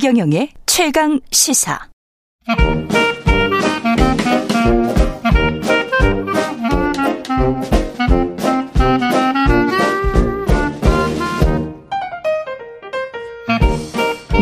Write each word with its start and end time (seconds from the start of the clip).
최경영의 0.00 0.50
최강 0.64 1.18
시사. 1.32 1.76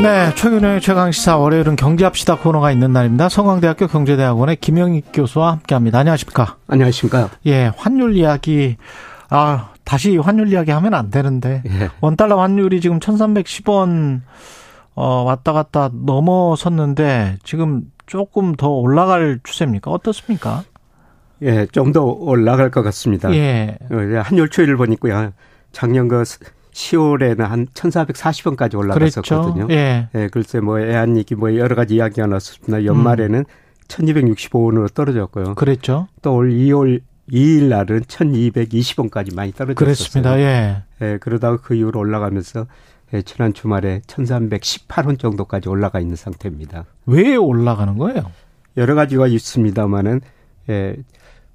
네, 0.02 0.34
최근의 0.34 0.82
최강 0.82 1.10
시사 1.10 1.38
월요일은 1.38 1.76
경제합시다 1.76 2.36
코너가 2.36 2.70
있는 2.70 2.92
날입니다. 2.92 3.30
성광대학교 3.30 3.86
경제대학원의 3.86 4.56
김영익 4.56 5.06
교수와 5.14 5.52
함께합니다. 5.52 6.00
안녕하십니까? 6.00 6.58
안녕하십니까? 6.66 7.30
예, 7.46 7.72
환율 7.78 8.14
이야기 8.14 8.76
아 9.30 9.70
다시 9.84 10.18
환율 10.18 10.52
이야기 10.52 10.70
하면 10.70 10.92
안 10.92 11.10
되는데 11.10 11.62
예. 11.66 11.88
원 12.02 12.14
달러 12.14 12.38
환율이 12.42 12.82
지금 12.82 13.00
1,310원 13.00 14.20
어 14.96 15.22
왔다 15.24 15.52
갔다 15.52 15.90
넘어섰는데 15.92 17.36
지금 17.44 17.82
조금 18.06 18.54
더 18.54 18.68
올라갈 18.70 19.38
추세입니까? 19.44 19.90
어떻습니까? 19.90 20.64
예, 21.42 21.66
좀 21.66 21.92
더 21.92 22.02
올라갈 22.04 22.70
것 22.70 22.82
같습니다. 22.82 23.32
예. 23.34 23.76
어, 23.90 23.96
한율 24.22 24.48
추이를 24.48 24.76
보니까 24.76 25.32
작년 25.70 26.08
그 26.08 26.22
10월에는 26.72 27.38
한 27.40 27.66
1,440원까지 27.66 28.76
올라갔었거든요. 28.78 29.66
그렇죠. 29.66 29.72
예. 29.74 30.08
예. 30.14 30.28
글쎄 30.28 30.60
뭐 30.60 30.80
애한 30.80 31.16
얘기 31.16 31.34
뭐 31.34 31.54
여러 31.56 31.74
가지 31.76 31.96
이야기가 31.96 32.26
나왔습니다. 32.26 32.84
연말에는 32.84 33.38
음. 33.40 33.44
1,265원으로 33.88 34.92
떨어졌고요. 34.92 35.54
그랬죠. 35.54 36.08
또 36.22 36.34
올 36.34 36.50
2월 36.50 37.00
2일 37.30 37.64
날은 37.68 38.00
1,220원까지 38.02 39.34
많이 39.34 39.52
떨어졌어요. 39.52 39.74
그렇습니다. 39.74 40.38
예. 40.38 40.82
예. 41.02 41.18
그러다가 41.20 41.58
그 41.58 41.74
이후로 41.74 41.98
올라가면서 42.00 42.60
예, 42.60 42.66
지난 43.24 43.52
주말에 43.52 44.00
1,318원 44.06 45.18
정도까지 45.18 45.68
올라가 45.68 46.00
있는 46.00 46.16
상태입니다. 46.16 46.84
왜 47.06 47.36
올라가는 47.36 47.96
거예요? 47.96 48.30
여러 48.76 48.94
가지가 48.94 49.26
있습니다만은 49.28 50.20
예, 50.68 50.96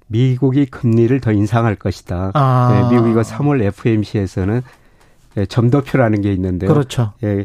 미국이 0.06 0.66
금리를 0.66 1.18
더 1.20 1.32
인상할 1.32 1.76
것이다. 1.76 2.32
아. 2.34 2.88
예, 2.90 2.94
미국이 2.94 3.12
3월 3.12 3.62
FMC에서는 3.62 4.62
예, 5.36 5.46
점도표라는 5.46 6.20
게 6.22 6.32
있는데요. 6.32 6.72
그렇죠. 6.72 7.12
예, 7.22 7.44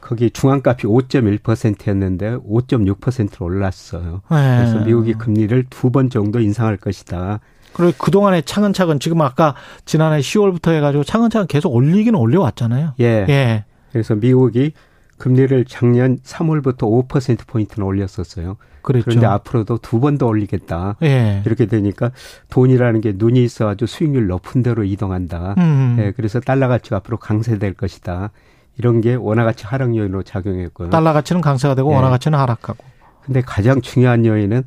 거기 0.00 0.30
중앙값이 0.30 0.86
5.1%였는데 0.86 2.36
5.6%로 2.38 3.46
올랐어요. 3.46 4.22
네. 4.30 4.56
그래서 4.58 4.84
미국이 4.84 5.14
금리를 5.14 5.66
두 5.70 5.90
번 5.90 6.08
정도 6.08 6.40
인상할 6.40 6.76
것이다. 6.76 7.40
그리고 7.72 7.92
그동안에 7.98 8.42
차근차근 8.42 9.00
지금 9.00 9.20
아까 9.22 9.54
지난해 9.84 10.18
10월부터 10.20 10.70
해가지고 10.72 11.04
차근차근 11.04 11.46
계속 11.46 11.74
올리기는 11.74 12.18
올려왔잖아요. 12.18 12.94
예. 13.00 13.04
예. 13.28 13.64
그래서 13.92 14.14
미국이 14.14 14.72
금리를 15.18 15.64
작년 15.66 16.18
3월부터 16.20 17.06
5%포인트는 17.08 17.86
올렸었어요. 17.86 18.56
그렇죠. 18.82 19.04
그런데 19.04 19.26
앞으로도 19.26 19.78
두 19.78 20.00
번 20.00 20.16
더 20.16 20.26
올리겠다. 20.26 20.96
예. 21.02 21.42
이렇게 21.44 21.66
되니까 21.66 22.10
돈이라는 22.48 23.00
게 23.02 23.12
눈이 23.16 23.42
있어가지고 23.44 23.86
수익률 23.86 24.26
높은 24.28 24.62
대로 24.62 24.82
이동한다. 24.84 25.54
음. 25.58 25.96
예, 26.00 26.12
그래서 26.12 26.40
달러 26.40 26.68
가치가 26.68 26.96
앞으로 26.96 27.18
강세될 27.18 27.74
것이다. 27.74 28.30
이런 28.78 29.02
게 29.02 29.14
원화 29.14 29.44
가치 29.44 29.66
하락 29.66 29.94
요인으로 29.94 30.22
작용했고요. 30.22 30.88
달러 30.88 31.12
가치는 31.12 31.42
강세가 31.42 31.74
되고 31.74 31.90
예. 31.90 31.94
원화 31.96 32.08
가치는 32.08 32.38
하락하고. 32.38 32.82
근데 33.26 33.42
가장 33.42 33.82
중요한 33.82 34.24
요인은 34.24 34.64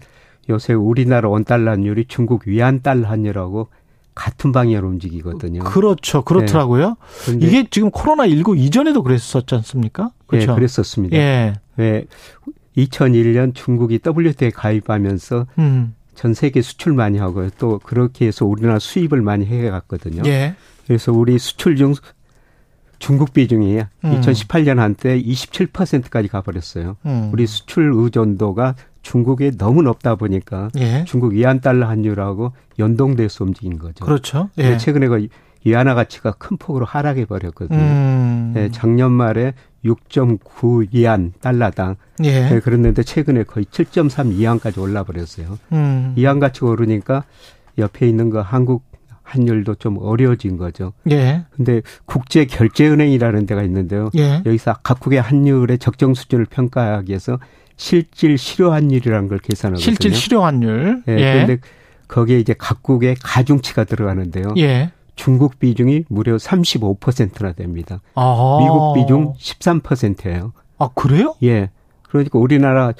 요새 0.50 0.74
우리나라 0.74 1.30
원 1.30 1.46
달러 1.46 1.72
환율이 1.72 2.06
중국 2.08 2.48
위안 2.48 2.82
달러 2.82 3.08
환율하고 3.08 3.70
같은 4.16 4.52
방향으로 4.52 4.88
움직이거든요. 4.90 5.64
그렇죠. 5.64 6.24
그렇더라고요. 6.24 6.98
네. 7.28 7.38
이게 7.42 7.68
지금 7.70 7.90
코로나 7.90 8.28
19 8.28 8.58
이전에도 8.58 9.02
그랬었지 9.04 9.56
않습니까? 9.56 10.12
그렇죠. 10.28 10.52
예, 10.52 10.56
그랬었습니다. 10.56 11.18
예. 11.18 11.54
왜 11.78 12.06
2001년 12.78 13.56
중국이 13.56 14.00
WTO에 14.06 14.52
가입하면서 14.52 15.48
음. 15.58 15.96
전 16.16 16.34
세계 16.34 16.62
수출 16.62 16.94
많이 16.94 17.18
하고요. 17.18 17.50
또 17.58 17.80
그렇게 17.80 18.28
해서 18.28 18.46
우리나라 18.46 18.78
수입을 18.80 19.22
많이 19.22 19.46
해갔거든요. 19.46 20.24
예. 20.26 20.56
그래서 20.86 21.12
우리 21.12 21.40
수출 21.40 21.76
중 21.76 21.96
중국 23.04 23.34
비중이 23.34 23.80
음. 23.80 24.22
2018년 24.22 24.78
한때 24.78 25.22
27%까지 25.22 26.30
가버렸어요. 26.30 26.96
음. 27.06 27.32
우리 27.34 27.46
수출 27.46 27.92
의존도가 27.94 28.76
중국에 29.02 29.52
너무 29.58 29.82
높다 29.82 30.16
보니까 30.16 30.70
예. 30.78 31.04
중국 31.04 31.34
위안 31.34 31.60
달러 31.60 31.86
환율하고 31.90 32.54
연동돼서 32.80 33.44
움직인 33.44 33.78
거죠. 33.78 34.06
그렇죠. 34.06 34.50
예. 34.58 34.78
최근에 34.78 35.10
그 35.10 35.28
위안화 35.66 35.96
가치가 35.96 36.32
큰 36.32 36.56
폭으로 36.56 36.86
하락해 36.86 37.26
버렸거든요. 37.26 37.78
음. 37.78 38.54
예, 38.56 38.70
작년 38.72 39.12
말에 39.12 39.54
6.9 39.84 40.88
위안 40.94 41.34
달러당. 41.42 41.98
예. 42.24 42.52
예. 42.54 42.60
그랬는데 42.62 43.04
최근에 43.04 43.44
거의 43.44 43.66
7.3 43.66 44.30
위안까지 44.30 44.80
올라 44.80 45.04
버렸어요. 45.04 45.60
음. 45.74 46.14
위안 46.16 46.40
가치가 46.40 46.68
오르니까 46.68 47.26
옆에 47.78 48.08
있는 48.08 48.30
거 48.30 48.42
한국 48.42 48.93
환율도 49.24 49.76
좀 49.76 49.98
어려워진 50.00 50.58
거죠. 50.58 50.94
예. 51.10 51.46
근데 51.56 51.82
국제 52.06 52.46
결제 52.46 52.88
은행이라는 52.88 53.46
데가 53.46 53.64
있는데요. 53.64 54.10
예. 54.18 54.44
여기서 54.46 54.76
각국의 54.84 55.22
환율의 55.22 55.80
적정 55.80 56.14
수준을 56.14 56.46
평가하기 56.46 57.10
위해서 57.10 57.40
실질 57.76 58.38
실효 58.38 58.72
환율이라는 58.72 59.28
걸 59.28 59.40
계산하거든요. 59.40 59.84
실질 59.84 60.14
실효 60.14 60.44
환율. 60.44 61.04
예. 61.08 61.14
예. 61.14 61.46
근데 61.46 61.58
거기에 62.08 62.40
이제 62.40 62.54
각국의 62.58 63.16
가중치가 63.22 63.86
들어가는데요. 63.86 64.54
예. 64.58 64.92
중국 65.16 65.60
비중이 65.60 66.06
무려 66.10 66.36
35%나 66.36 67.54
됩니다. 67.54 68.02
아 68.16 68.58
미국 68.60 68.94
비중 68.96 69.34
13%예요. 69.34 70.54
아, 70.80 70.90
그래요? 70.96 71.36
예. 71.44 71.70
그러니까 72.10 72.40
우리나라 72.40 72.94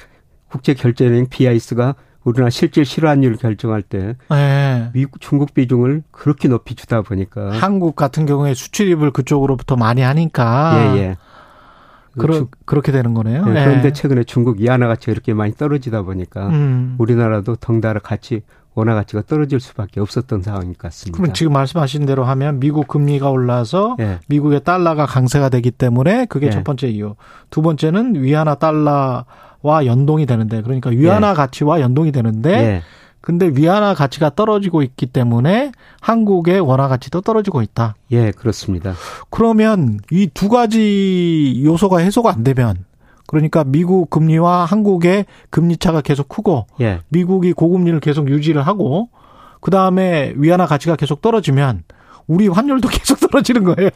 국제 0.48 0.74
결제은행 0.74 1.26
BIS가 1.28 1.96
우리나라 2.24 2.50
실질 2.50 2.84
실환율 2.84 3.36
결정할 3.36 3.82
때 3.82 4.16
네. 4.30 4.90
미국 4.92 5.20
중국 5.20 5.54
비중을 5.54 6.02
그렇게 6.10 6.48
높이 6.48 6.74
주다 6.74 7.02
보니까 7.02 7.50
한국 7.52 7.96
같은 7.96 8.26
경우에 8.26 8.54
수출입을 8.54 9.10
그쪽으로부터 9.10 9.76
많이 9.76 10.00
하니까 10.00 10.94
예, 10.94 10.98
예. 10.98 11.16
그러, 12.18 12.46
그렇게 12.64 12.92
되는 12.92 13.12
거네요. 13.12 13.44
네, 13.46 13.60
예. 13.60 13.64
그런데 13.64 13.92
최근에 13.92 14.24
중국 14.24 14.60
이하나 14.60 14.86
가치가 14.86 15.12
이렇게 15.12 15.34
많이 15.34 15.52
떨어지다 15.54 16.02
보니까 16.02 16.48
음. 16.48 16.96
우리나라도 16.98 17.56
덩달아 17.56 18.00
같이 18.00 18.42
원화 18.74 18.94
가치가 18.94 19.22
떨어질 19.22 19.60
수밖에 19.60 20.00
없었던 20.00 20.42
상황인 20.42 20.72
것 20.72 20.78
같습니다. 20.78 21.16
그럼 21.16 21.32
지금 21.32 21.52
말씀하신 21.52 22.06
대로 22.06 22.24
하면 22.24 22.58
미국 22.58 22.88
금리가 22.88 23.30
올라서 23.30 23.96
예. 24.00 24.18
미국의 24.26 24.64
달러가 24.64 25.06
강세가 25.06 25.48
되기 25.48 25.70
때문에 25.70 26.26
그게 26.26 26.46
예. 26.46 26.50
첫 26.50 26.64
번째 26.64 26.88
이유. 26.88 27.14
두 27.50 27.62
번째는 27.62 28.22
위안화 28.22 28.56
달러 28.56 29.24
와 29.64 29.86
연동이 29.86 30.26
되는데 30.26 30.60
그러니까 30.62 30.90
위안화 30.90 31.30
예. 31.30 31.34
가치와 31.34 31.80
연동이 31.80 32.12
되는데 32.12 32.50
예. 32.52 32.82
근데 33.22 33.48
위안화 33.48 33.94
가치가 33.94 34.28
떨어지고 34.28 34.82
있기 34.82 35.06
때문에 35.06 35.72
한국의 36.02 36.60
원화 36.60 36.88
가치도 36.88 37.22
떨어지고 37.22 37.62
있다. 37.62 37.94
예, 38.12 38.30
그렇습니다. 38.32 38.92
그러면 39.30 40.00
이 40.12 40.28
두 40.34 40.50
가지 40.50 41.62
요소가 41.64 41.98
해소가 42.00 42.30
안 42.30 42.44
되면 42.44 42.84
그러니까 43.26 43.64
미국 43.64 44.10
금리와 44.10 44.66
한국의 44.66 45.24
금리 45.48 45.78
차가 45.78 46.02
계속 46.02 46.28
크고 46.28 46.66
예. 46.82 47.00
미국이 47.08 47.54
고금리를 47.54 47.98
계속 48.00 48.28
유지를 48.28 48.60
하고 48.66 49.08
그다음에 49.62 50.34
위안화 50.36 50.66
가치가 50.66 50.94
계속 50.94 51.22
떨어지면 51.22 51.84
우리 52.26 52.48
환율도 52.48 52.88
계속 52.92 53.18
떨어지는 53.20 53.64
거예요. 53.64 53.88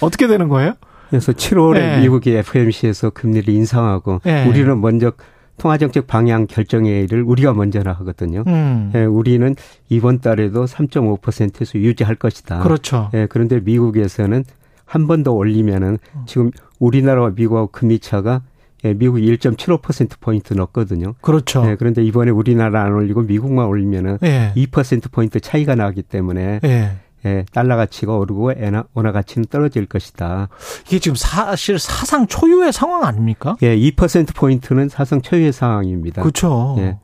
어떻게 0.00 0.28
되는 0.28 0.48
거예요? 0.48 0.74
그래서 1.10 1.32
7월에 1.32 1.96
예. 1.96 2.00
미국이 2.00 2.30
FMC에서 2.32 3.10
금리를 3.10 3.52
인상하고 3.52 4.20
예. 4.26 4.44
우리는 4.46 4.80
먼저 4.80 5.12
통화정책 5.58 6.06
방향 6.06 6.46
결정회의를 6.46 7.22
우리가 7.22 7.52
먼저나 7.52 7.92
하거든요. 7.92 8.44
음. 8.46 8.92
예, 8.94 9.04
우리는 9.04 9.56
이번 9.88 10.20
달에도 10.20 10.66
3.5%에서 10.66 11.78
유지할 11.78 12.14
것이다. 12.14 12.60
그렇죠. 12.60 13.10
예, 13.14 13.26
그런데 13.28 13.60
미국에서는 13.60 14.44
한 14.84 15.06
번 15.06 15.22
더 15.22 15.32
올리면은 15.32 15.98
지금 16.26 16.50
우리나라와 16.78 17.32
미국하고 17.34 17.68
금리 17.72 17.98
차가 17.98 18.42
예, 18.84 18.94
미국이 18.94 19.22
1.75% 19.36 20.20
포인트 20.20 20.54
넣었거든요. 20.54 21.14
그렇죠. 21.20 21.64
예, 21.68 21.74
그런데 21.76 22.04
이번에 22.04 22.30
우리나라 22.30 22.84
안 22.84 22.92
올리고 22.92 23.22
미국만 23.22 23.66
올리면은 23.66 24.18
예. 24.22 24.52
2% 24.56 25.10
포인트 25.10 25.40
차이가 25.40 25.74
나기 25.74 26.02
때문에 26.02 26.60
예. 26.64 26.90
예, 27.28 27.44
달러 27.52 27.76
가치가 27.76 28.16
오르고 28.16 28.52
엔화, 28.52 28.84
원화 28.94 29.12
가치는 29.12 29.46
떨어질 29.50 29.86
것이다. 29.86 30.48
이게 30.86 30.98
지금 30.98 31.14
사실 31.14 31.78
사상 31.78 32.26
초유의 32.26 32.72
상황 32.72 33.04
아닙니까? 33.04 33.56
예, 33.62 33.76
2% 33.76 34.34
포인트는 34.34 34.88
사상 34.88 35.20
초유의 35.20 35.52
상황입니다. 35.52 36.22
그렇죠. 36.22 36.76
예. 36.78 36.98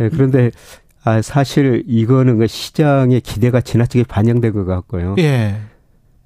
예, 0.00 0.08
그런데 0.08 0.50
아, 1.04 1.20
사실 1.20 1.82
이거는 1.86 2.38
그 2.38 2.46
시장의 2.46 3.20
기대가 3.22 3.60
지나치게 3.60 4.04
반영된 4.04 4.52
것 4.52 4.64
같고요. 4.64 5.16
예. 5.18 5.56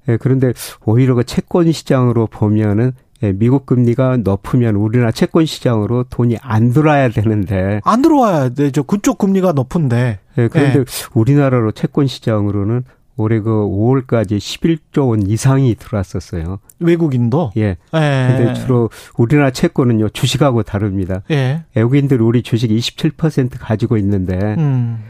예, 0.07 0.17
그런데 0.17 0.53
오히려 0.85 1.15
그 1.15 1.23
채권 1.23 1.71
시장으로 1.71 2.27
보면은 2.27 2.93
예, 3.23 3.31
미국 3.31 3.65
금리가 3.65 4.17
높으면 4.17 4.75
우리나라 4.75 5.11
채권 5.11 5.45
시장으로 5.45 6.05
돈이 6.09 6.37
안 6.41 6.71
들어와야 6.71 7.09
되는데 7.09 7.81
안 7.83 8.03
들어와야 8.03 8.49
되죠. 8.49 8.83
그쪽 8.83 9.17
금리가 9.17 9.53
높은데. 9.53 10.19
예, 10.37 10.47
그런데 10.47 10.79
예. 10.79 10.83
우리나라로 11.15 11.71
채권 11.71 12.05
시장으로는 12.05 12.83
올해 13.17 13.39
그 13.39 13.49
5월까지 13.49 14.37
11조 14.37 15.09
원 15.09 15.23
이상이 15.25 15.75
들어왔었어요. 15.75 16.59
외국인도? 16.79 17.51
예. 17.57 17.61
예. 17.61 17.75
근데 17.91 18.53
주로 18.53 18.89
우리나라 19.17 19.49
채권은요, 19.49 20.09
주식하고 20.09 20.63
다릅니다. 20.63 21.23
예. 21.31 21.63
외국인들 21.75 22.21
우리 22.21 22.43
주식 22.43 22.69
27% 22.69 23.57
가지고 23.59 23.97
있는데, 23.97 24.37
음. 24.57 25.03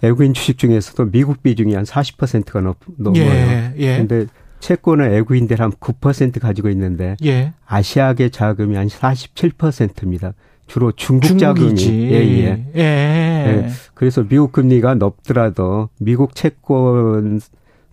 외국인 0.00 0.32
주식 0.32 0.58
중에서도 0.58 1.10
미국 1.10 1.42
비중이 1.42 1.74
한 1.74 1.84
40%가 1.84 2.60
넘, 2.60 2.74
넘어요. 2.96 3.24
예. 3.24 3.74
예. 3.78 3.96
근데 3.98 4.26
채권은 4.60 5.10
외국인들 5.10 5.60
한 5.60 5.72
9% 5.72 6.38
가지고 6.40 6.68
있는데, 6.70 7.16
예. 7.24 7.52
아시아계 7.66 8.28
자금이 8.28 8.76
한 8.76 8.86
47%입니다. 8.86 10.34
주로 10.68 10.92
중국 10.92 11.38
자금이 11.38 11.74
예, 11.88 12.12
예. 12.12 12.64
예. 12.76 12.80
예. 12.80 13.68
그래서 13.94 14.22
미국 14.22 14.52
금리가 14.52 14.94
높더라도 14.94 15.88
미국 15.98 16.34
채권 16.34 17.40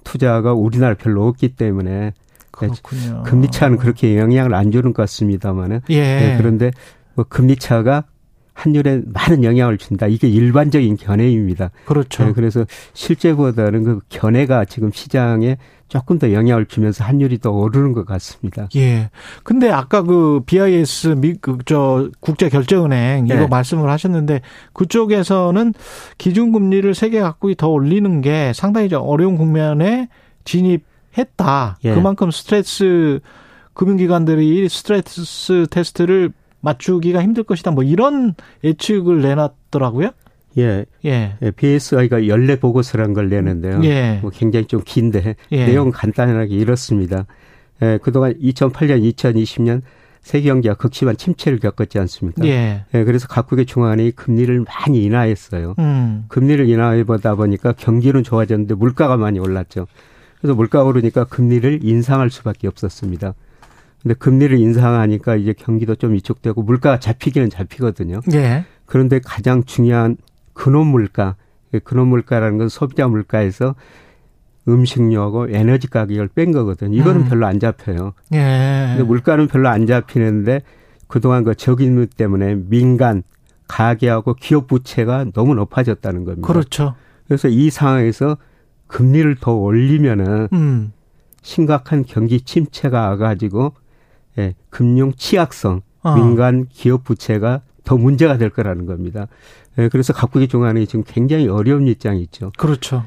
투자가 0.03 0.53
우리나라 0.53 0.93
별로 0.93 1.25
없기 1.27 1.55
때문에 1.55 2.13
그렇군요. 2.51 3.23
금리 3.23 3.49
차는 3.49 3.77
그렇게 3.77 4.17
영향을 4.17 4.53
안 4.53 4.71
주는 4.71 4.93
것 4.93 5.01
같습니다만은 5.03 5.81
예. 5.89 5.95
예. 5.95 6.35
그런데 6.37 6.71
뭐 7.15 7.25
금리 7.27 7.55
차가 7.55 8.03
환율에 8.55 9.01
많은 9.05 9.43
영향을 9.43 9.77
준다. 9.77 10.07
이게 10.07 10.27
일반적인 10.27 10.97
견해입니다. 10.97 11.71
그렇죠. 11.85 12.25
네, 12.25 12.33
그래서 12.33 12.65
실제보다는 12.93 13.83
그 13.83 13.99
견해가 14.09 14.65
지금 14.65 14.91
시장에 14.91 15.57
조금 15.87 16.17
더 16.17 16.33
영향을 16.33 16.65
주면서 16.65 17.03
환율이 17.03 17.37
더 17.39 17.51
오르는 17.51 17.91
것 17.91 18.05
같습니다. 18.05 18.67
예. 18.75 19.11
근데 19.43 19.69
아까 19.69 20.01
그 20.01 20.41
BIS 20.45 21.15
미저 21.17 21.37
그 21.41 22.11
국제 22.19 22.49
결제은행 22.49 23.27
이거 23.27 23.35
네. 23.35 23.47
말씀을 23.47 23.89
하셨는데 23.89 24.41
그쪽에서는 24.73 25.73
기준 26.17 26.51
금리를 26.51 26.95
세계 26.95 27.19
각국이 27.19 27.55
더 27.55 27.67
올리는 27.67 28.21
게 28.21 28.51
상당히 28.55 28.89
좀 28.89 29.03
어려운 29.03 29.37
국면에 29.37 30.07
진입했다. 30.45 31.77
예. 31.83 31.93
그만큼 31.93 32.31
스트레스 32.31 33.19
금융기관들이 33.73 34.67
스트레스 34.69 35.67
테스트를 35.69 36.31
맞추기가 36.65 37.21
힘들 37.21 37.43
것이다. 37.43 37.71
뭐 37.71 37.83
이런 37.83 38.33
예측을 38.63 39.21
내놨더라고요. 39.21 40.09
예. 40.57 40.85
예. 41.05 41.35
예. 41.41 41.51
BSI가 41.51 42.27
연례 42.27 42.59
보고서란 42.59 43.13
걸 43.13 43.29
내는데요. 43.29 43.81
예. 43.83 44.19
뭐 44.21 44.31
굉장히 44.31 44.65
좀 44.65 44.81
긴데 44.83 45.35
예. 45.51 45.65
내용은 45.67 45.91
간단하게 45.91 46.55
이렇습니다. 46.55 47.25
예, 47.81 47.99
그동안 48.01 48.33
2008년, 48.39 49.13
2020년 49.13 49.81
세계 50.21 50.49
경제가 50.49 50.75
극심한 50.75 51.17
침체를 51.17 51.59
겪었지 51.59 51.99
않습니까? 51.99 52.45
예. 52.47 52.85
예 52.93 53.03
그래서 53.03 53.27
각국의 53.27 53.67
중앙은행이 53.67 54.11
금리를 54.11 54.65
많이 54.65 55.03
인하했어요. 55.03 55.75
음. 55.77 56.25
금리를 56.29 56.67
인하해 56.67 57.03
보다 57.03 57.35
보니까 57.35 57.73
경기는 57.73 58.23
좋아졌는데 58.23 58.73
물가가 58.73 59.17
많이 59.17 59.37
올랐죠. 59.37 59.87
그래서 60.39 60.55
물가가 60.55 60.85
오르니까 60.85 61.25
금리를 61.25 61.81
인상할 61.83 62.29
수밖에 62.31 62.67
없었습니다. 62.67 63.35
근데 64.05 64.13
금리를 64.13 64.55
인상하니까 64.59 65.35
이제 65.35 65.51
경기도 65.57 65.95
좀 65.95 66.13
위축되고 66.13 66.61
물가가 66.61 66.99
잡히기는 66.99 67.49
잡히거든요. 67.49 68.19
예. 68.33 68.63
그런데 68.85 69.19
가장 69.19 69.63
중요한 69.63 70.17
근원 70.53 70.85
물가, 70.85 71.37
근원 71.83 72.09
물가라는 72.09 72.59
건 72.59 72.69
소비자 72.69 73.07
물가에서 73.07 73.73
음식료하고 74.67 75.47
에너지 75.49 75.87
가격을 75.87 76.27
뺀 76.35 76.51
거거든요. 76.51 76.95
이거는 76.95 77.21
음. 77.21 77.29
별로 77.29 77.47
안 77.47 77.59
잡혀요. 77.59 78.13
예. 78.35 78.89
근데 78.89 79.01
물가는 79.01 79.47
별로 79.47 79.69
안 79.69 79.87
잡히는데 79.87 80.61
그동안 81.07 81.43
그 81.43 81.55
적임료 81.55 82.05
때문에 82.05 82.57
민간 82.67 83.23
가계하고 83.67 84.35
기업 84.35 84.67
부채가 84.67 85.25
너무 85.33 85.55
높아졌다는 85.55 86.25
겁니다. 86.25 86.47
그렇죠. 86.47 86.93
그래서 87.25 87.47
이 87.47 87.71
상황에서 87.71 88.37
금리를 88.85 89.35
더 89.41 89.55
올리면은 89.55 90.49
음. 90.53 90.93
심각한 91.41 92.05
경기 92.05 92.41
침체가 92.41 93.09
와가지고 93.09 93.73
예, 94.37 94.55
금융 94.69 95.13
취약성, 95.13 95.81
어. 96.01 96.15
민간 96.15 96.67
기업 96.69 97.03
부채가 97.03 97.61
더 97.83 97.97
문제가 97.97 98.37
될 98.37 98.49
거라는 98.49 98.85
겁니다. 98.85 99.27
예, 99.77 99.89
그래서 99.89 100.13
각국의 100.13 100.47
중앙은행이 100.47 100.87
지금 100.87 101.03
굉장히 101.05 101.47
어려운 101.47 101.87
입장이 101.87 102.21
있죠. 102.23 102.51
그렇죠. 102.57 103.05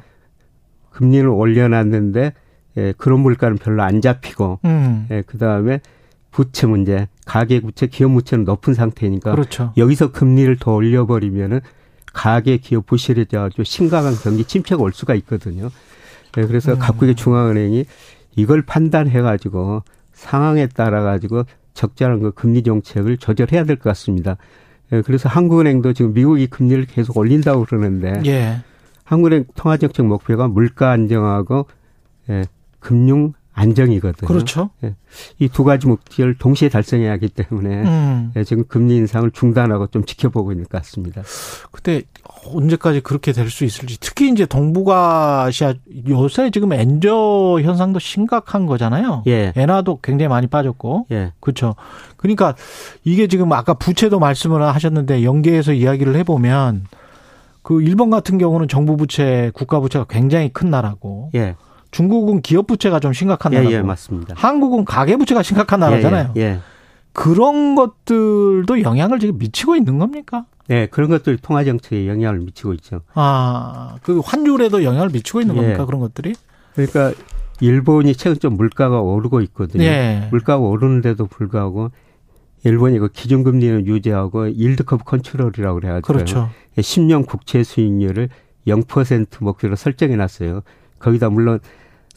금리를 0.90 1.28
올려놨는데 1.28 2.32
예, 2.76 2.94
그런 2.96 3.20
물가는 3.20 3.56
별로 3.56 3.82
안 3.82 4.00
잡히고, 4.00 4.60
음. 4.64 5.06
예, 5.10 5.22
그 5.26 5.38
다음에 5.38 5.80
부채 6.30 6.66
문제, 6.66 7.08
가계 7.26 7.60
부채, 7.60 7.86
기업 7.86 8.12
부채는 8.12 8.44
높은 8.44 8.74
상태니까 8.74 9.32
그렇죠. 9.32 9.72
여기서 9.76 10.12
금리를 10.12 10.56
더 10.56 10.74
올려 10.74 11.06
버리면은 11.06 11.60
가계 12.12 12.58
기업 12.58 12.86
부실해져가지고 12.86 13.64
심각한 13.64 14.14
경기 14.14 14.44
침체가 14.44 14.82
올 14.82 14.92
수가 14.92 15.14
있거든요. 15.16 15.70
예, 16.36 16.46
그래서 16.46 16.74
음. 16.74 16.78
각국의 16.78 17.16
중앙은행이 17.16 17.84
이걸 18.36 18.62
판단해 18.62 19.20
가지고 19.20 19.82
상황에 20.18 20.66
따라 20.66 21.02
가지고 21.02 21.44
적절한 21.74 22.20
그 22.20 22.32
금리 22.32 22.62
정책을 22.64 23.18
조절해야 23.18 23.64
될 23.64 23.76
것 23.76 23.84
같습니다. 23.90 24.36
예, 24.92 25.00
그래서 25.02 25.28
한국은행도 25.28 25.92
지금 25.92 26.12
미국이 26.12 26.48
금리를 26.48 26.86
계속 26.86 27.16
올린다고 27.16 27.64
그러는데 27.66 28.20
예. 28.26 28.56
한국은행 29.04 29.44
통화정책 29.54 30.06
목표가 30.06 30.48
물가 30.48 30.90
안정하고 30.90 31.66
예, 32.30 32.44
금융 32.80 33.32
안정이거든요. 33.58 34.28
그렇죠. 34.28 34.70
예. 34.84 34.94
이두 35.38 35.64
가지 35.64 35.86
목표를 35.86 36.36
동시에 36.38 36.68
달성해야 36.68 37.10
하기 37.12 37.28
때문에 37.28 37.82
음. 37.82 38.32
예, 38.36 38.44
지금 38.44 38.64
금리 38.68 38.96
인상을 38.96 39.28
중단하고 39.32 39.88
좀 39.88 40.04
지켜보고 40.04 40.52
있는 40.52 40.66
것 40.66 40.78
같습니다. 40.78 41.22
근데 41.72 42.02
언제까지 42.54 43.00
그렇게 43.00 43.32
될 43.32 43.48
수 43.50 43.64
있을지 43.64 43.98
특히 44.00 44.30
이제 44.30 44.46
동북아시아 44.46 45.74
요새 46.08 46.50
지금 46.50 46.72
엔저 46.72 47.60
현상도 47.62 47.98
심각한 47.98 48.66
거잖아요. 48.66 49.24
예. 49.26 49.52
엔화도 49.56 50.00
굉장히 50.02 50.28
많이 50.28 50.46
빠졌고. 50.46 51.06
예. 51.10 51.32
그렇죠. 51.40 51.74
그러니까 52.16 52.54
이게 53.04 53.26
지금 53.26 53.52
아까 53.52 53.74
부채도 53.74 54.18
말씀을 54.20 54.62
하셨는데 54.62 55.24
연계해서 55.24 55.72
이야기를 55.72 56.14
해 56.16 56.22
보면 56.24 56.84
그 57.62 57.82
일본 57.82 58.10
같은 58.10 58.38
경우는 58.38 58.68
정부 58.68 58.96
부채, 58.96 59.50
국가 59.54 59.80
부채가 59.80 60.06
굉장히 60.08 60.48
큰 60.50 60.70
나라고. 60.70 61.30
예. 61.34 61.56
중국은 61.90 62.42
기업 62.42 62.66
부채가 62.66 63.00
좀 63.00 63.12
심각한 63.12 63.52
나라고. 63.52 63.70
예, 63.70 63.76
예, 63.76 63.82
맞습니다. 63.82 64.34
한국은 64.36 64.84
가계 64.84 65.16
부채가 65.16 65.42
심각한 65.42 65.80
나라잖아요. 65.80 66.32
예, 66.36 66.40
예, 66.40 66.44
예. 66.44 66.58
그런 67.12 67.74
것들도 67.74 68.82
영향을 68.82 69.18
지금 69.18 69.38
미치고 69.38 69.76
있는 69.76 69.98
겁니까? 69.98 70.44
네, 70.68 70.86
그런 70.86 71.08
것들 71.08 71.38
통화 71.38 71.64
정책에 71.64 72.06
영향을 72.06 72.40
미치고 72.40 72.74
있죠. 72.74 73.00
아, 73.14 73.96
그 74.02 74.20
환율에도 74.20 74.84
영향을 74.84 75.08
미치고 75.08 75.40
있는 75.40 75.56
예. 75.56 75.60
겁니까? 75.60 75.86
그런 75.86 76.00
것들이? 76.00 76.34
그러니까 76.74 77.12
일본이 77.60 78.14
최근 78.14 78.38
좀 78.38 78.56
물가가 78.56 79.00
오르고 79.00 79.40
있거든요. 79.42 79.82
예. 79.84 80.28
물가가 80.30 80.58
오르는데도 80.62 81.26
불구하고 81.26 81.90
일본이 82.64 82.98
그 82.98 83.08
기준금리는 83.08 83.86
유지하고 83.86 84.46
일드컵 84.46 85.04
컨트롤이라고 85.04 85.80
그래가지고 85.80 86.06
그렇죠. 86.06 86.50
10년 86.76 87.26
국채 87.26 87.64
수익률을 87.64 88.28
0% 88.66 89.42
목표로 89.42 89.76
설정해 89.76 90.16
놨어요. 90.16 90.62
거기다 90.98 91.30
물론 91.30 91.60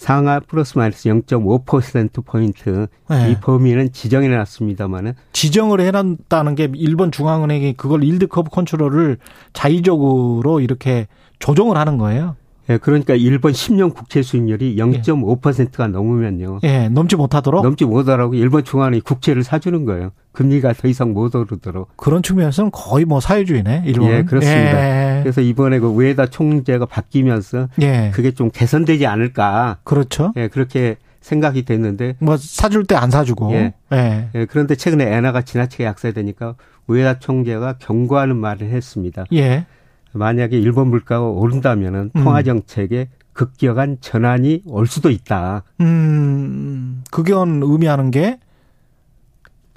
상하 0.02 0.40
플러스 0.40 0.80
마이너스 0.80 1.08
0.5% 1.10 2.26
포인트 2.26 2.88
네. 3.08 3.30
이 3.30 3.36
범위는 3.40 3.92
지정해 3.92 4.30
놨습니다만은 4.30 5.14
지정을 5.32 5.80
해놨다는 5.80 6.56
게 6.56 6.72
일본 6.74 7.12
중앙은행이 7.12 7.74
그걸 7.74 8.04
yield 8.04 8.26
curve 8.26 8.50
control을 8.50 9.20
자의적으로 9.54 10.60
이렇게 10.60 11.08
조정을 11.38 11.78
하는 11.78 12.00
거예요. 12.00 12.36
예, 12.72 12.78
그러니까 12.78 13.16
일본 13.16 13.52
10년 13.52 13.94
국채 13.94 14.22
수익률이 14.22 14.76
0.5%가 14.78 15.88
넘으면요. 15.88 16.60
예, 16.64 16.90
넘지 16.90 17.16
못하도록 17.16 17.64
넘지 17.64 17.86
못하라고 17.86 18.34
일본 18.34 18.64
중앙은행이 18.64 19.02
국채를 19.02 19.44
사주는 19.44 19.86
거예요. 19.86 20.12
금리가 20.32 20.74
더 20.74 20.88
이상 20.88 21.14
못 21.14 21.36
오르도록. 21.36 21.96
그런 21.98 22.24
측면에서는 22.24 22.72
거의 22.72 23.06
뭐 23.06 23.20
사회주의네, 23.20 23.84
일본. 23.86 24.12
예, 24.12 24.24
그렇습니다. 24.24 25.18
예. 25.18 25.22
그래서 25.24 25.42
이번에 25.42 25.80
그 25.80 25.88
우에다 25.88 26.28
총재가 26.28 26.86
바뀌면서 26.86 27.68
예. 27.82 28.12
그게 28.14 28.32
좀 28.32 28.50
개선되지 28.50 29.06
않을까. 29.06 29.78
그렇죠. 29.84 30.32
예, 30.38 30.48
그렇게 30.48 30.96
생각이 31.20 31.66
됐는데 31.66 32.16
뭐 32.20 32.38
사줄 32.38 32.86
때 32.86 32.96
안 32.96 33.12
사주고. 33.12 33.52
예. 33.54 33.74
예. 33.94 34.30
예. 34.34 34.46
그런데 34.46 34.76
최근에 34.76 35.16
엔화가 35.16 35.42
지나치게 35.42 35.84
약세되니까 35.84 36.56
우에다 36.88 37.20
총재가 37.20 37.76
경고하는 37.80 38.38
말을 38.38 38.70
했습니다. 38.70 39.26
예. 39.34 39.66
만약에 40.14 40.60
일본 40.60 40.90
물가가 40.90 41.26
오른다면은 41.28 42.12
음. 42.16 42.24
통화 42.24 42.44
정책에 42.44 43.10
급격한 43.34 43.98
전환이 44.02 44.62
올 44.66 44.88
수도 44.88 45.10
있다. 45.10 45.64
음, 45.80 47.04
그게 47.12 47.34
의미하는 47.34 48.12
게 48.12 48.40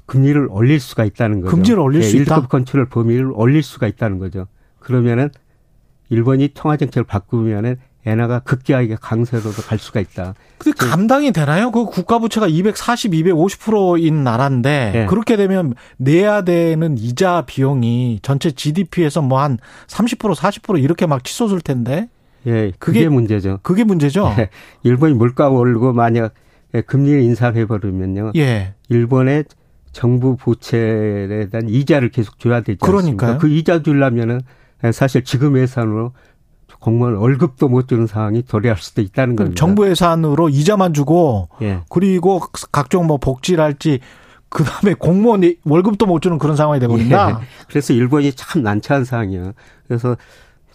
금리를 0.07 0.49
올릴 0.50 0.81
수가 0.81 1.05
있다는 1.05 1.41
거죠. 1.41 1.55
금리를 1.55 1.79
올릴 1.79 2.00
네, 2.00 2.09
수 2.09 2.17
있다. 2.17 2.43
1급 2.43 2.49
컨트롤 2.49 2.87
범위를 2.88 3.31
올릴 3.33 3.62
수가 3.62 3.87
있다는 3.87 4.19
거죠. 4.19 4.47
그러면은 4.81 5.31
일본이 6.11 6.50
통화 6.53 6.76
정책을 6.76 7.05
바꾸면은 7.05 7.76
엔화가 8.06 8.40
급격하게 8.40 8.96
강세로도 9.00 9.62
갈 9.62 9.78
수가 9.78 10.00
있다. 10.00 10.34
근데 10.58 10.76
감당이 10.76 11.32
되나요? 11.32 11.70
그 11.70 11.87
국가 11.87 12.18
부채가 12.18 12.46
240, 12.49 13.12
250%인 13.12 14.25
나라인데 14.25 14.90
네. 14.92 15.06
그렇게 15.06 15.37
되면 15.37 15.75
내야 15.96 16.42
되는 16.42 16.99
이자 16.99 17.44
비용이 17.46 18.20
전체 18.23 18.50
GDP에서 18.50 19.23
뭐 19.23 19.38
한 19.40 19.58
30%, 19.87 20.34
40% 20.34 20.82
이렇게 20.82 21.06
막 21.06 21.25
치솟을 21.25 21.61
텐데. 21.61 22.08
예, 22.46 22.73
그게, 22.78 23.00
그게 23.04 23.08
문제죠. 23.08 23.61
그게 23.62 23.84
문제죠. 23.84 24.34
예, 24.38 24.50
일본이 24.82 25.14
물가 25.14 25.49
오르고 25.49 25.92
만약 25.94 26.34
금리를 26.87 27.23
인상해 27.23 27.66
버리면요. 27.66 28.32
예. 28.37 28.75
일본의 28.90 29.44
정부 29.92 30.37
부채에 30.37 31.49
대한 31.50 31.68
이자를 31.68 32.11
계속 32.11 32.38
줘야 32.38 32.61
되지 32.61 32.78
않습니까? 32.82 33.38
그 33.38 33.49
이자 33.49 33.82
주려면은 33.82 34.40
사실 34.92 35.25
지금 35.25 35.56
예산으로 35.56 36.12
공무원 36.85 37.14
월급도 37.14 37.69
못 37.71 37.88
주는 37.88 38.07
상황이 38.07 38.43
도래할 38.43 38.76
수도 38.76 39.00
있다는 39.00 39.37
겁니다. 39.37 39.59
정부 39.59 39.88
예산으로 39.88 40.50
이자만 40.50 40.93
주고 40.93 41.49
예. 41.62 41.81
그리고 41.88 42.43
각종 42.73 43.07
뭐 43.07 43.17
복지랄지 43.17 44.00
그다음에 44.50 44.93
공무원 44.93 45.41
월급도 45.64 46.05
못 46.05 46.21
주는 46.21 46.37
그런 46.37 46.57
상황이 46.57 46.81
되버린다. 46.81 47.31
예. 47.31 47.35
그래서 47.69 47.95
일본이 47.95 48.35
참 48.35 48.62
난처한 48.62 49.07
상황이에요. 49.07 49.53
그래서 49.88 50.19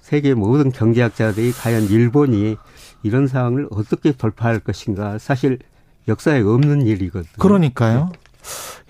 세계 0.01 0.34
모든 0.34 0.72
경제학자들이 0.72 1.51
과연 1.51 1.84
일본이 1.84 2.58
이런 3.04 3.28
상황을 3.28 3.68
어떻게 3.70 4.12
돌파할 4.12 4.62
것인가 4.62 5.20
사실 5.20 5.60
역사에 6.08 6.42
없는 6.42 6.88
일이거든요. 6.88 7.34
그러니까요. 7.38 8.12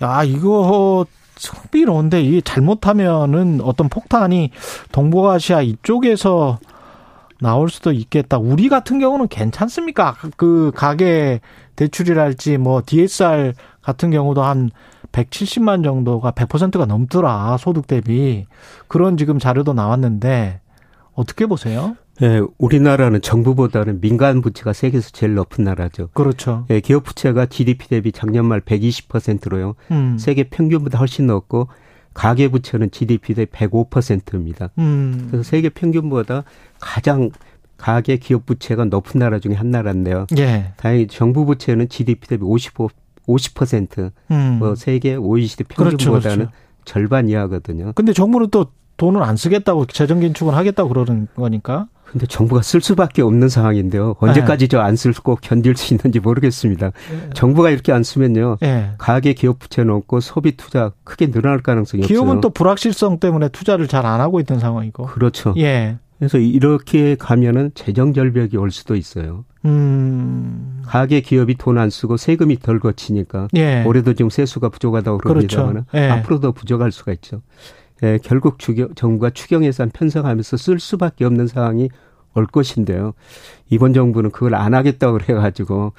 야 0.02 0.24
이거 0.24 1.06
흥미로운데 1.38 2.22
이게 2.22 2.40
잘못하면은 2.40 3.60
어떤 3.62 3.90
폭탄이 3.90 4.52
동북아시아 4.94 5.64
이쪽에서 5.64 6.60
나올 7.42 7.70
수도 7.70 7.92
있겠다. 7.92 8.38
우리 8.38 8.70
같은 8.70 9.00
경우는 9.00 9.28
괜찮습니까? 9.28 10.16
그 10.36 10.72
가계 10.76 11.40
대출이랄지 11.76 12.58
뭐 12.58 12.82
DSR 12.86 13.54
같은 13.82 14.12
경우도 14.12 14.44
한 14.44 14.72
170만 15.12 15.84
정도가 15.84 16.32
100%가 16.32 16.86
넘더라. 16.86 17.58
소득 17.58 17.88
대비. 17.88 18.46
그런 18.88 19.18
지금 19.18 19.40
자료도 19.40 19.74
나왔는데 19.74 20.62
어떻게 21.14 21.46
보세요? 21.46 21.96
예, 22.22 22.42
우리나라는 22.58 23.22
정부보다는 23.22 24.02
민간 24.02 24.42
부채가 24.42 24.74
세계에서 24.74 25.12
제일 25.12 25.36
높은 25.36 25.64
나라죠. 25.64 26.10
그렇죠. 26.14 26.66
예, 26.70 26.82
기업 26.82 27.04
부채가 27.06 27.46
GDP 27.46 27.88
대비 27.88 28.12
작년 28.12 28.46
말 28.46 28.60
120%로요. 28.60 29.76
음. 29.92 30.18
세계 30.20 30.44
평균보다 30.44 31.00
훨씬 31.00 31.28
높고 31.28 31.70
가계 32.14 32.48
부채는 32.50 32.92
GDP 32.92 33.34
대비 33.34 33.52
105%입니다. 33.52 34.70
음. 34.78 35.28
그래서 35.30 35.44
세계 35.44 35.70
평균보다 35.70 36.44
가장 36.80 37.32
가계 37.78 38.18
기업 38.18 38.46
부채가 38.46 38.86
높은 38.86 39.20
나라 39.20 39.40
중에 39.40 39.54
한 39.54 39.72
나라인데요. 39.72 40.28
예. 40.38 40.74
다행히 40.76 41.08
정부 41.08 41.46
부채는 41.46 41.88
GDP 41.90 42.28
대비 42.28 42.44
55 42.44 42.90
50%. 43.30 44.12
음. 44.32 44.58
뭐 44.60 44.76
세계 44.76 45.16
OECD 45.16 45.64
평균보다는 45.66 46.20
그렇죠, 46.20 46.32
그렇죠. 46.38 46.52
절반 46.84 47.30
이하거든요. 47.30 47.92
근데 47.94 48.12
정부는 48.12 48.50
또 48.50 48.72
돈을 48.98 49.24
안 49.24 49.38
쓰겠다고 49.38 49.86
재정 49.86 50.20
긴축을 50.20 50.54
하겠다고 50.56 50.90
그러는 50.90 51.28
거니까. 51.36 51.88
근데 52.12 52.26
정부가 52.26 52.62
쓸 52.64 52.82
수밖에 52.82 53.22
없는 53.22 53.50
상황인데요. 53.50 54.16
언제까지 54.20 54.68
네. 54.68 54.68
저안 54.70 54.96
쓸고 54.96 55.38
견딜 55.42 55.76
수 55.76 55.94
있는지 55.94 56.20
모르겠습니다. 56.20 56.88
네. 57.12 57.30
정부가 57.34 57.70
이렇게 57.70 57.92
안 57.92 58.04
쓰면요. 58.04 58.58
네. 58.62 58.92
가계 58.98 59.34
기업 59.34 59.60
부채 59.60 59.84
높고 59.84 60.20
소비 60.20 60.58
투자 60.58 60.92
크게 61.04 61.30
늘어날 61.30 61.60
가능성이 61.60 62.02
기업은 62.04 62.14
없어요. 62.22 62.26
기업은 62.26 62.42
또 62.42 62.50
불확실성 62.50 63.20
때문에 63.20 63.50
투자를 63.50 63.88
잘 63.88 64.00
안 64.06 64.22
하고 64.22 64.40
있는 64.40 64.60
상황이고. 64.60 65.06
그렇죠. 65.06 65.54
예. 65.58 65.98
그래서 66.18 66.38
이렇게 66.40 67.16
가면은 67.16 67.72
재정 67.76 68.14
절벽이 68.14 68.58
올 68.58 68.72
수도 68.72 68.96
있어요. 68.96 69.46
음. 69.66 70.82
가계 70.86 71.22
기업이 71.22 71.56
돈 71.56 71.78
안 71.78 71.90
쓰고 71.90 72.18
세금이 72.18 72.60
덜 72.60 72.80
거치니까 72.80 73.48
예. 73.56 73.84
올해도 73.84 74.14
지금 74.14 74.30
세수가 74.30 74.70
부족하다고 74.70 75.20
그럽니다만 75.20 75.86
그렇죠. 75.86 75.86
예. 75.96 76.10
앞으로도 76.10 76.54
부족할 76.54 76.92
수가 76.92 77.12
있죠. 77.14 77.42
예, 78.04 78.20
결국 78.24 78.60
추경, 78.60 78.94
정부가 78.96 79.30
추경 79.32 79.64
예산 79.66 79.90
편성하면서 79.90 80.58
쓸 80.58 80.80
수밖에 80.80 81.26
없는 81.26 81.48
상황이 81.48 81.90
올 82.36 82.46
것인데요. 82.46 83.14
이번 83.70 83.94
정부는 83.94 84.32
그걸 84.32 84.56
안 84.56 84.74
하겠다고 84.74 85.18
그래가지고 85.20 85.94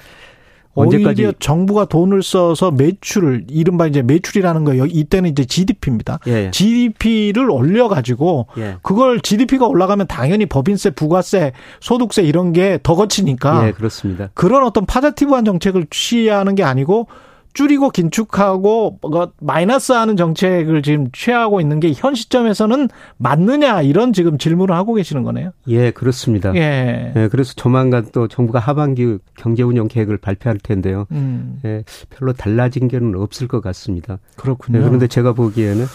언제까지 0.73 1.23
오히려 1.23 1.33
정부가 1.37 1.85
돈을 1.85 2.23
써서 2.23 2.71
매출을 2.71 3.45
이른바 3.49 3.87
이제 3.87 4.01
매출이라는 4.01 4.63
거 4.63 4.73
이때는 4.73 5.29
이제 5.29 5.43
GDP입니다. 5.43 6.19
예. 6.27 6.49
GDP를 6.51 7.51
올려 7.51 7.89
가지고 7.89 8.47
예. 8.57 8.77
그걸 8.81 9.19
GDP가 9.19 9.67
올라가면 9.67 10.07
당연히 10.07 10.45
법인세, 10.45 10.91
부가세, 10.91 11.51
소득세 11.81 12.23
이런 12.23 12.53
게 12.53 12.79
더 12.81 12.95
거치니까 12.95 13.67
예, 13.67 13.71
그렇습니다. 13.73 14.29
그런 14.33 14.63
어떤 14.63 14.85
파자티브한 14.85 15.43
정책을 15.43 15.87
취하는 15.89 16.55
게 16.55 16.63
아니고 16.63 17.07
줄이고 17.53 17.89
긴축하고 17.89 18.99
뭐 19.01 19.31
마이너스하는 19.39 20.17
정책을 20.17 20.81
지금 20.81 21.09
취하고 21.11 21.61
있는 21.61 21.79
게 21.79 21.91
현 22.01 22.15
시점에서는 22.15 22.89
맞느냐 23.17 23.81
이런 23.81 24.13
지금 24.13 24.37
질문을 24.37 24.75
하고 24.75 24.93
계시는 24.93 25.23
거네요. 25.23 25.51
예, 25.67 25.91
그렇습니다. 25.91 26.53
예. 26.55 27.13
예 27.15 27.27
그래서 27.29 27.53
조만간 27.53 28.07
또 28.11 28.27
정부가 28.27 28.59
하반기 28.59 29.17
경제 29.35 29.63
운영 29.63 29.87
계획을 29.87 30.17
발표할 30.17 30.57
텐데요. 30.57 31.05
음. 31.11 31.59
예, 31.65 31.83
별로 32.09 32.33
달라진 32.33 32.87
게는 32.87 33.15
없을 33.15 33.47
것 33.47 33.61
같습니다. 33.61 34.17
그렇군요. 34.35 34.79
예, 34.79 34.83
그런데 34.83 35.07
제가 35.07 35.33
보기에는 35.33 35.85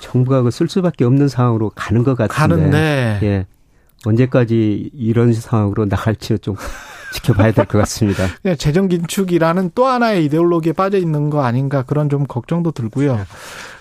정부가 0.00 0.42
그쓸 0.42 0.68
수밖에 0.68 1.04
없는 1.04 1.28
상황으로 1.28 1.70
가는 1.74 2.04
것 2.04 2.16
같은데. 2.16 2.38
가는데. 2.38 3.18
예. 3.22 3.46
언제까지 4.04 4.90
이런 4.94 5.32
상황으로 5.32 5.84
나갈지는 5.86 6.40
좀 6.40 6.56
지켜봐야 7.12 7.52
될 7.52 7.66
것 7.66 7.78
같습니다. 7.78 8.24
네, 8.42 8.56
재정 8.56 8.88
긴축이라는 8.88 9.70
또 9.74 9.86
하나의 9.86 10.24
이데올로기에 10.24 10.72
빠져 10.72 10.98
있는 10.98 11.30
거 11.30 11.44
아닌가 11.44 11.82
그런 11.82 12.08
좀 12.08 12.26
걱정도 12.26 12.72
들고요. 12.72 13.20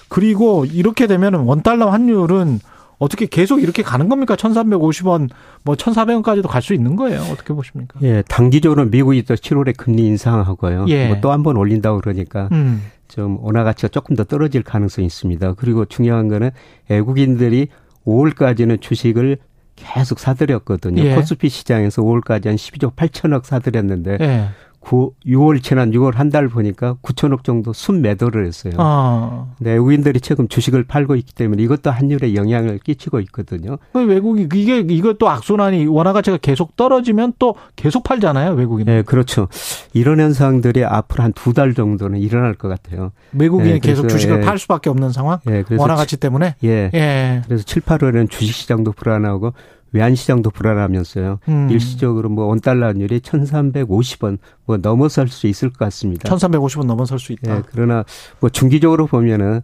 그리고 0.10 0.66
이렇게 0.66 1.08
되면 1.08 1.34
원달러 1.36 1.90
환율은 1.90 2.60
어떻게 3.00 3.26
계속 3.26 3.64
이렇게 3.64 3.82
가는 3.82 4.10
겁니까? 4.10 4.36
1,350원, 4.36 5.30
뭐 5.64 5.76
1,400원까지도 5.76 6.48
갈 6.48 6.62
수 6.62 6.74
있는 6.76 6.96
거예요. 6.96 7.22
어떻게 7.32 7.54
보십니까? 7.54 8.00
예, 8.04 8.22
단기적으로 8.28 8.86
미국이 8.86 9.24
또 9.24 9.34
7월에 9.34 9.76
금리 9.76 10.06
인상하고요. 10.06 10.86
예. 10.90 11.08
뭐 11.08 11.20
또 11.22 11.32
한 11.32 11.42
번 11.42 11.58
올린다고 11.58 12.00
그러니까 12.02 12.48
음. 12.52 12.84
좀 13.08 13.38
원화 13.42 13.64
가치가 13.64 13.88
조금 13.88 14.16
더 14.16 14.24
떨어질 14.24 14.62
가능성이 14.62 15.08
있습니다. 15.08 15.54
그리고 15.56 15.86
중요한 15.86 16.28
거는 16.28 16.52
외국인들이 16.90 17.70
5월까지는 18.06 18.82
주식을 18.82 19.38
계속 19.76 20.20
사들였거든요. 20.20 21.04
예. 21.04 21.16
코스피 21.16 21.50
시장에서 21.50 22.02
5월까지 22.02 22.46
한 22.46 22.56
12조 22.56 22.96
8천억 22.96 23.46
사들였는데 23.46 24.18
예. 24.22 24.50
9, 24.82 25.14
6월 25.28 25.62
지난 25.62 25.92
6월 25.92 26.16
한 26.16 26.32
달 26.32 26.48
보니까 26.48 26.96
9천억 27.02 27.44
정도 27.44 27.74
순매도를 27.74 28.46
했어요. 28.48 28.74
아. 28.78 29.48
네, 29.60 29.72
외국인들이 29.74 30.20
최근 30.22 30.48
주식을 30.50 30.84
팔고 30.86 31.16
있기 31.18 31.34
때문에 31.36 31.62
이것도 31.64 31.92
환율에 31.92 32.36
영향을 32.36 32.80
끼치고 32.80 33.20
있거든요. 33.22 33.78
그 33.94 34.00
외국이 34.06 34.48
이게 34.54 34.80
이것도 34.80 35.30
악순환이 35.30 35.88
원화 35.88 36.14
가치가 36.14 36.38
계속 36.38 36.76
떨어지면 36.78 37.34
또 37.38 37.56
계속 37.76 38.04
팔잖아요, 38.04 38.54
외국인. 38.54 38.86
네, 38.86 39.02
그렇죠. 39.02 39.48
이런 39.94 40.20
현상들이 40.20 40.84
앞으로 40.86 41.24
한 41.24 41.34
두 41.34 41.54
달 41.54 41.74
정도는 41.74 42.20
일어날 42.20 42.54
것 42.54 42.68
같아요. 42.70 43.12
외국인이 43.34 43.74
네, 43.74 43.80
계속 43.80 44.08
주식을 44.08 44.38
예. 44.38 44.42
팔 44.42 44.58
수밖에 44.58 44.90
없는 44.90 45.12
상황? 45.12 45.40
예, 45.50 45.64
원화 45.78 45.96
가치 45.96 46.18
때문에? 46.18 46.56
예. 46.64 46.90
예. 46.94 47.42
그래서 47.46 47.64
7, 47.64 47.82
8월에는 47.82 48.30
주식 48.30 48.54
시장도 48.54 48.94
불안하고 48.94 49.54
외환 49.92 50.16
시장도 50.16 50.52
불안하면서요. 50.52 51.40
음. 51.50 51.70
일시적으로 51.70 52.30
뭐 52.30 52.46
원달러 52.46 52.88
환율이 52.88 53.20
1,350원 53.20 54.38
뭐 54.66 54.78
넘어설 54.78 55.28
수 55.28 55.48
있을 55.48 55.70
것 55.70 55.80
같습니다. 55.80 56.30
1,350원 56.30 56.86
넘어설 56.86 57.20
수 57.20 57.34
있다. 57.34 57.58
예, 57.58 57.62
그러나 57.68 58.06
뭐 58.40 58.50
중기적으로 58.50 59.08
보면은 59.08 59.62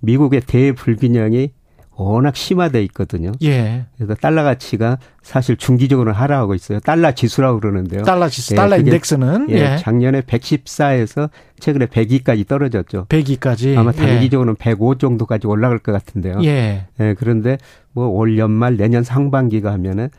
미국의 0.00 0.42
대불균형이 0.42 1.52
워낙 1.98 2.36
심화돼 2.36 2.82
있거든요. 2.84 3.32
예. 3.42 3.86
그래서 3.96 4.14
달러 4.14 4.42
가치가 4.42 4.98
사실 5.22 5.56
중기적으로 5.56 6.12
하락하고 6.12 6.54
있어요. 6.54 6.78
달러 6.80 7.12
지수라고 7.12 7.58
그러는데요. 7.58 8.02
달러 8.02 8.28
지수, 8.28 8.52
예, 8.52 8.56
달러 8.56 8.76
인덱스는 8.76 9.46
예, 9.50 9.54
예. 9.54 9.76
작년에 9.78 10.20
114에서 10.22 11.30
최근에 11.58 11.86
102까지 11.86 12.46
떨어졌죠. 12.46 13.06
102까지. 13.08 13.78
아마 13.78 13.92
예. 13.96 13.96
단기적으로는 13.96 14.56
예. 14.60 14.62
105 14.62 14.96
정도까지 14.96 15.46
올라갈 15.46 15.78
것 15.78 15.92
같은데요. 15.92 16.40
예. 16.44 16.86
예 17.00 17.14
그런데 17.18 17.56
뭐 17.92 18.08
올 18.08 18.36
연말 18.38 18.76
내년 18.76 19.02
상반기가 19.02 19.72
하면은 19.72 20.10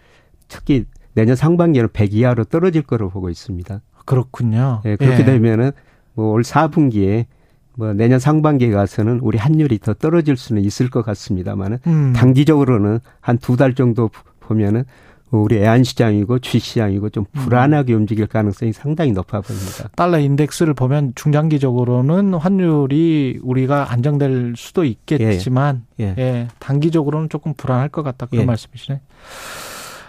특히 0.48 0.86
내년 1.14 1.36
상반기에는 1.36 1.90
100 1.94 2.14
이하로 2.14 2.46
떨어질 2.46 2.82
거로 2.82 3.10
보고 3.10 3.30
있습니다. 3.30 3.82
그렇군요. 4.06 4.82
예, 4.86 4.96
그렇게 4.96 5.20
예. 5.20 5.26
되면은 5.26 5.72
뭐 6.14 6.32
올 6.32 6.42
4분기에 6.42 7.26
뭐 7.78 7.94
내년 7.94 8.18
상반기에 8.20 8.72
가서는 8.72 9.20
우리 9.22 9.38
환율이 9.38 9.78
더 9.80 9.94
떨어질 9.94 10.36
수는 10.36 10.64
있을 10.64 10.90
것 10.90 11.04
같습니다만은 11.06 11.78
음. 11.86 12.14
단기적으로는 12.14 13.00
한 13.22 13.38
두 13.38 13.56
달 13.56 13.76
정도 13.76 14.10
보면은 14.40 14.84
우리 15.30 15.58
애한시장이고 15.58 16.40
주식시장이고 16.40 17.10
좀 17.10 17.26
음. 17.36 17.42
불안하게 17.42 17.94
음. 17.94 18.00
움직일 18.00 18.28
가능성이 18.28 18.72
상당히 18.74 19.12
높아 19.12 19.42
보입니다. 19.42 19.90
달러 19.96 20.18
인덱스를 20.20 20.74
보면 20.74 21.12
중장기적으로는 21.16 22.34
환율이 22.34 23.40
우리가 23.44 23.92
안정될 23.92 24.54
수도 24.56 24.84
있겠지만 24.86 25.84
예. 26.00 26.16
예. 26.18 26.22
예. 26.22 26.48
단기적으로는 26.60 27.30
조금 27.30 27.54
불안할 27.54 27.90
것 27.90 28.04
같다 28.04 28.26
그런 28.26 28.44
예. 28.44 28.46
말씀이시네. 28.46 29.02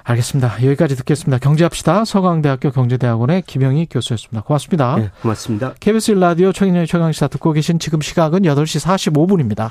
알겠습니다. 0.09 0.65
여기까지 0.65 0.97
듣겠습니다. 0.97 1.39
경제합시다. 1.39 2.07
서강대학교 2.07 2.71
경제대학원의 2.71 3.43
김영희 3.43 3.89
교수였습니다. 3.91 4.43
고맙습니다. 4.43 4.97
네, 4.97 5.11
고맙습니다. 5.21 5.75
KBS 5.81 6.13
라디오 6.13 6.51
최경영의 6.51 6.87
최강시사 6.87 7.29
듣고 7.29 7.53
계신 7.53 7.79
지금 7.79 8.01
시각은 8.01 8.41
8시 8.43 8.83
45분입니다. 8.87 9.71